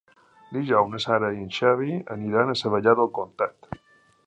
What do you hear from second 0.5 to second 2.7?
Dijous na Sara i en Xavi aniran a